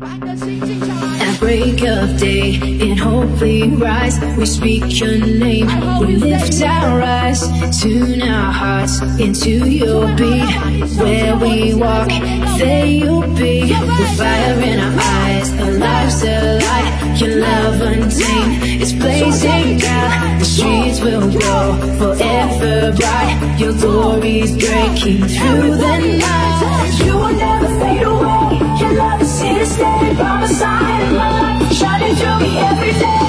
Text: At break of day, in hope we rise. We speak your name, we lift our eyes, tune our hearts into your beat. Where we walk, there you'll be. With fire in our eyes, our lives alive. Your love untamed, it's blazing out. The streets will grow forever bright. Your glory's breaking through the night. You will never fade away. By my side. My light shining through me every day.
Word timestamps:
At 0.00 1.38
break 1.38 1.82
of 1.82 2.18
day, 2.18 2.54
in 2.54 2.96
hope 2.96 3.40
we 3.42 3.68
rise. 3.68 4.18
We 4.38 4.46
speak 4.46 5.00
your 5.00 5.18
name, 5.18 5.66
we 6.00 6.16
lift 6.16 6.62
our 6.62 7.02
eyes, 7.02 7.42
tune 7.82 8.22
our 8.22 8.52
hearts 8.52 9.02
into 9.20 9.68
your 9.68 10.06
beat. 10.16 10.48
Where 10.96 11.36
we 11.36 11.74
walk, 11.74 12.08
there 12.08 12.86
you'll 12.86 13.22
be. 13.36 13.62
With 13.64 14.16
fire 14.16 14.60
in 14.60 14.78
our 14.80 14.98
eyes, 14.98 15.52
our 15.60 15.72
lives 15.72 16.22
alive. 16.22 17.20
Your 17.20 17.36
love 17.40 17.80
untamed, 17.82 18.80
it's 18.80 18.92
blazing 18.92 19.82
out. 19.84 20.38
The 20.38 20.44
streets 20.44 21.00
will 21.00 21.30
grow 21.30 21.76
forever 21.98 22.96
bright. 22.96 23.56
Your 23.60 23.74
glory's 23.74 24.52
breaking 24.52 25.28
through 25.28 25.76
the 25.76 26.18
night. 26.18 27.00
You 27.04 27.14
will 27.14 27.36
never 27.36 27.68
fade 27.78 28.02
away. 28.02 28.51
By 30.22 30.40
my 30.40 30.46
side. 30.46 31.12
My 31.12 31.30
light 31.40 31.72
shining 31.74 32.14
through 32.16 32.38
me 32.38 32.58
every 32.58 32.92
day. 32.92 33.21